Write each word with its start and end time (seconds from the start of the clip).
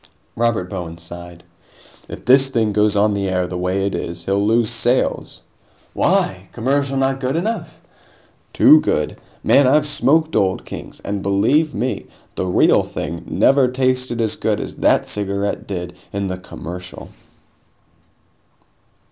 Robert 0.35 0.67
Bowen 0.67 0.97
sighed. 0.97 1.43
"If 2.09 2.25
this 2.25 2.49
thing 2.49 2.73
goes 2.73 2.95
on 2.95 3.13
the 3.13 3.29
air 3.29 3.45
the 3.45 3.55
way 3.55 3.85
it 3.85 3.93
is, 3.93 4.25
he'll 4.25 4.43
lose 4.43 4.71
sales." 4.71 5.43
"Why? 5.93 6.49
Commercial 6.53 6.97
not 6.97 7.19
good 7.19 7.35
enough?" 7.35 7.79
"Too 8.51 8.79
good! 8.81 9.19
Man, 9.43 9.67
I've 9.67 9.85
smoked 9.85 10.35
Old 10.35 10.65
Kings, 10.65 11.01
and, 11.01 11.21
believe 11.21 11.75
me, 11.75 12.07
the 12.33 12.47
real 12.47 12.81
thing 12.81 13.25
never 13.27 13.67
tasted 13.67 14.19
as 14.21 14.35
good 14.37 14.59
as 14.59 14.77
that 14.77 15.05
cigarette 15.05 15.67
did 15.67 15.95
in 16.11 16.25
the 16.25 16.37
commercial!" 16.39 17.09